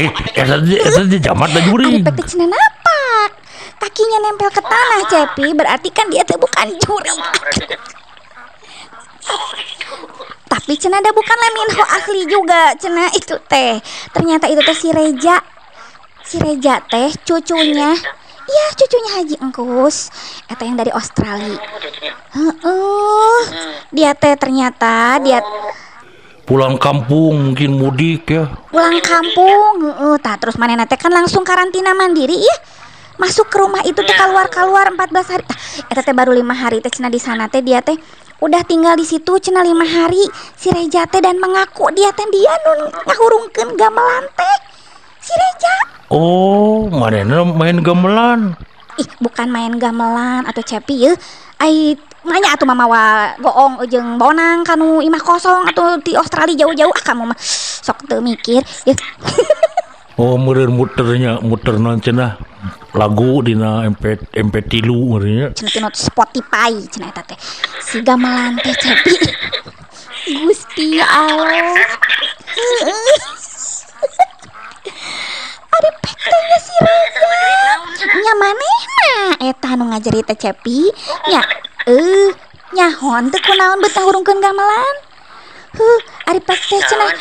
eh, 0.00 0.08
eta 0.32 0.56
dia- 0.64 0.80
eta 0.80 1.04
dia 1.04 1.20
jamat 1.28 1.52
da 1.52 1.60
jurig. 1.60 2.00
pek 2.00 2.16
teh 2.16 2.24
cenah 2.24 2.48
napak 2.48 3.30
kakinya 3.76 4.18
nempel 4.24 4.48
ke 4.48 4.64
tanah 4.64 5.00
cepi. 5.12 5.52
Berarti 5.52 5.88
kan 5.92 6.08
dia 6.08 6.24
teh 6.24 6.40
bukan 6.40 6.72
juri 6.80 7.12
tapi 10.48 10.80
cenah 10.80 11.00
ada 11.00 11.12
bukan 11.12 11.36
leminho 11.36 11.84
asli 11.96 12.22
juga 12.28 12.72
cenah 12.76 13.08
itu 13.16 13.36
teh. 13.48 13.80
Ternyata 14.12 14.48
itu 14.52 14.60
teh 14.64 14.76
si 14.76 14.88
Reja. 14.92 15.40
Si 16.24 16.36
Reja 16.36 16.80
teh 16.84 17.08
cucunya 17.24 17.96
Iya 18.48 18.66
cucunya 18.80 19.10
Haji 19.20 19.36
Engkus. 19.44 20.08
Eta 20.48 20.64
yang 20.64 20.80
dari 20.80 20.88
Australia. 20.88 21.60
Heeh. 22.32 23.38
Dia 23.92 24.16
teh 24.16 24.36
ternyata 24.40 25.20
Dia 25.20 25.44
Pulang 26.48 26.80
kampung 26.80 27.52
mungkin 27.52 27.76
mudik 27.76 28.32
ya. 28.32 28.48
pulang 28.72 28.96
kampung 29.04 29.84
heeh. 29.84 30.16
Tah 30.16 30.40
terus 30.40 30.56
mana 30.56 30.88
teh 30.88 30.96
kan 30.96 31.12
langsung 31.12 31.44
karantina 31.44 31.92
mandiri 31.92 32.40
ya 32.40 32.56
masuk 33.20 33.50
ke 33.50 33.58
rumah 33.60 33.82
itu 33.84 34.00
teh 34.00 34.16
keluar 34.16 34.48
keluar 34.48 34.88
14 34.88 35.28
hari. 35.28 35.44
Tah 35.44 35.58
eta 35.92 36.00
teh 36.00 36.16
baru 36.16 36.32
lima 36.32 36.56
hari 36.56 36.80
teh 36.80 36.88
cenah 36.88 37.12
di 37.12 37.20
sana 37.20 37.52
teh. 37.52 37.60
Dia 37.60 37.84
teh 37.84 38.00
udah 38.40 38.64
tinggal 38.64 38.96
di 38.96 39.04
situ 39.04 39.36
cenah 39.36 39.60
lima 39.60 39.84
hari. 39.84 40.24
Si 40.56 40.72
Reja 40.72 41.04
teh 41.04 41.20
dan 41.20 41.36
mengaku 41.36 41.92
dia 41.92 42.16
teh 42.16 42.24
dia 42.32 42.56
nun 42.64 42.96
ngahurungkeun 42.96 43.76
gamelan 43.76 44.24
teh 44.32 44.67
si 45.28 45.34
Reja 45.36 45.74
Oh, 46.08 46.88
manehna 46.88 47.44
main 47.44 47.84
gamelan. 47.84 48.56
ih 48.96 49.08
bukan 49.20 49.52
main 49.52 49.76
gamelan 49.76 50.48
atau 50.48 50.64
cepi 50.64 51.04
ya. 51.04 51.12
Ai 51.60 51.94
nanya 52.24 52.56
atuh 52.56 52.64
mamawa 52.64 53.36
goong 53.38 53.84
jeung 53.86 54.16
bonang 54.16 54.64
kanu 54.64 55.04
imah 55.04 55.20
kosong 55.20 55.68
atau 55.68 56.00
di 56.00 56.16
Australia 56.16 56.64
jauh-jauh. 56.64 56.90
Ah 56.96 57.04
kamu 57.04 57.28
mah 57.28 57.38
sok 57.38 58.08
teu 58.08 58.24
mikir 58.24 58.64
ya. 58.88 58.96
Oh, 60.18 60.34
meureun 60.34 60.74
muternya, 60.74 61.38
muter 61.38 61.78
non 61.78 62.02
cenah? 62.02 62.42
Lagu 62.90 63.38
dina 63.38 63.86
MP 63.86 64.18
MP3 64.34 64.82
meureunnya. 64.90 65.54
cenah 65.54 65.70
tinu 65.70 65.88
Spotify 65.94 66.74
cenah 66.90 67.14
eta 67.14 67.22
teh. 67.22 67.38
Si 67.78 68.02
gamelan 68.02 68.58
teh 68.58 68.74
cepi. 68.74 69.14
Gusti 70.42 70.98
Allah 70.98 71.78
Ada 75.78 75.90
pektenya 76.02 76.58
si 76.58 76.74
Reza 76.82 77.22
Nya 78.18 78.34
manehna? 78.34 79.10
Eta 79.46 79.78
nu 79.78 79.86
ngajari 79.94 80.26
teh 80.26 80.34
cepi. 80.34 80.90
Nya 81.30 81.38
eh 81.86 82.34
nyahon 82.74 83.30
teh 83.30 83.38
kunaon 83.38 83.78
betah 83.78 84.02
hurungkeun 84.02 84.42
gamelan? 84.42 84.94
Huh, 85.78 86.00
ari 86.26 86.42
pek 86.42 86.58
cenah. 86.58 87.14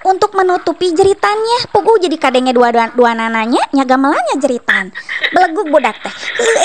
Untuk 0.00 0.32
menutupi 0.32 0.96
jeritannya 0.96 1.68
pugu 1.76 2.00
jadi 2.00 2.16
kadenge 2.16 2.56
dua 2.56 2.72
dua, 2.72 2.88
dua 2.96 3.12
nananya 3.12 3.60
nya 3.76 3.84
gamelannya 3.84 4.40
jeritan. 4.40 4.88
Beleguk 5.36 5.68
budak 5.68 6.00
teh. 6.00 6.14
Heuh, 6.40 6.56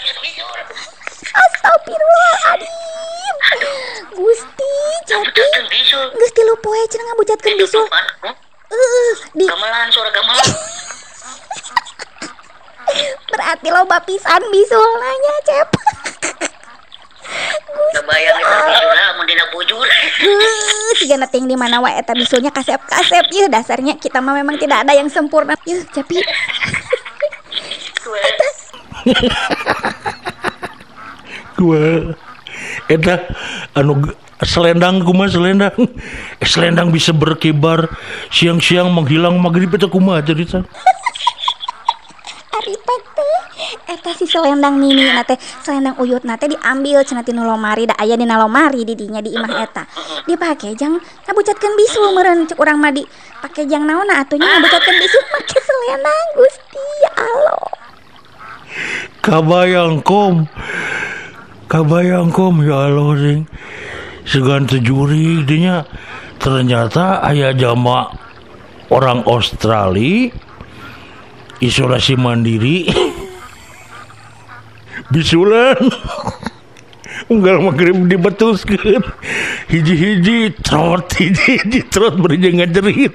biar 0.02 0.16
bijur 0.24 0.58
Astagfirullahaladzim 1.34 3.34
Gusti, 4.14 4.74
Cepi. 5.06 5.46
bisu 5.70 5.98
Gusti 6.14 6.40
lu 6.42 6.54
poe 6.58 6.82
cenah 6.90 7.04
ngabucatkeun 7.14 7.54
bisul 7.58 7.86
kan 7.86 8.34
Eh, 8.74 9.14
di 9.38 9.46
gamelan 9.46 9.86
suara 9.86 10.10
gamelan. 10.10 10.42
Berarti 13.30 13.70
loba 13.70 14.02
pisan 14.02 14.42
bisul 14.50 14.90
nanya 14.98 15.34
Cep 15.46 15.68
kebayang 17.94 18.38
itu 18.38 19.76
Uh, 20.24 20.90
Siga 20.96 21.16
neting 21.18 21.44
di 21.48 21.56
mana 21.58 21.80
wae 21.82 21.96
eta 21.98 22.14
bisulnya 22.14 22.48
kasep-kasep 22.52 23.28
ya 23.32 23.46
dasarnya 23.50 23.98
kita 23.98 24.22
mah 24.22 24.36
memang 24.36 24.56
tidak 24.56 24.86
ada 24.86 24.92
yang 24.96 25.10
sempurna. 25.10 25.56
Yuh, 25.66 25.82
Cepi. 25.90 26.22
Gua 31.60 32.14
eta 32.88 33.14
anu 33.76 34.00
selendang 34.44 35.04
kumaha 35.04 35.32
selendang. 35.32 35.76
Eh, 36.40 36.48
selendang 36.48 36.88
bisa 36.92 37.12
berkibar 37.12 37.88
siang-siang 38.32 38.88
menghilang 38.92 39.36
maghrib 39.40 39.72
eta 39.74 39.88
kumaha 39.88 40.24
cerita. 40.24 40.64
Ari 42.54 42.74
pek 42.80 43.02
teh 43.02 43.03
eta 43.86 44.10
si 44.14 44.24
selendang 44.24 44.78
mini 44.78 45.04
na 45.04 45.26
teh 45.26 45.38
selendang 45.62 45.98
uyut 45.98 46.22
na 46.22 46.38
teh 46.38 46.48
diambil 46.50 47.02
cenah 47.02 47.26
tinu 47.26 47.42
lomari 47.42 47.84
da 47.84 47.94
aya 47.98 48.14
dina 48.14 48.38
lomari 48.38 48.86
di 48.86 48.94
dinya 48.94 49.20
di 49.20 49.34
imah 49.34 49.52
eta. 49.62 49.84
Dipake 50.24 50.74
jang 50.78 50.98
ngabucatkeun 50.98 51.74
bisul 51.74 52.14
meureun 52.14 52.46
cek 52.46 52.58
urang 52.58 52.78
mah 52.78 52.94
di 52.94 53.02
pake 53.42 53.66
jang 53.66 53.84
naonna 53.84 54.22
atunya 54.22 54.46
ngabucatkeun 54.46 54.96
bisul 54.98 55.24
make 55.34 55.58
selendang 55.58 56.26
Gusti 56.38 56.84
ya 57.02 57.12
Allah. 57.18 57.62
Kabayang 59.24 60.02
kom. 60.02 60.50
Kabayang 61.70 62.34
kom 62.34 62.62
ya 62.62 62.90
Allah 62.90 63.14
sing. 63.18 63.40
Segan 64.24 64.64
tejuri 64.64 65.44
dinya 65.44 65.84
ternyata 66.40 67.20
aya 67.20 67.52
jama 67.52 68.08
orang 68.88 69.24
Australia 69.28 70.32
isolasi 71.60 72.16
mandiri 72.16 72.88
bisulan. 75.14 75.78
Unggal 77.30 77.62
maghrib 77.62 78.10
dibetuskeun 78.10 79.04
hiji-hiji 79.70 80.50
trot 80.66 81.14
hiji-hiji 81.16 81.80
trot 81.88 82.18
beri 82.20 82.36
jangan 82.42 82.74
jerit. 82.74 83.14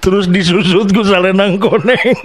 Terus 0.00 0.30
disusut 0.30 0.94
ku 0.94 1.02
salenang 1.04 1.58
koneng 1.60 2.16